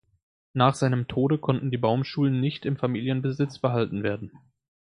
Nach 0.53 0.73
seinem 0.73 1.07
Tode 1.07 1.37
konnten 1.37 1.69
die 1.69 1.77
Baumschulen 1.77 2.39
nicht 2.41 2.65
im 2.65 2.75
Familienbesitz 2.75 3.59
behalten 3.59 4.01
werden. 4.01 4.31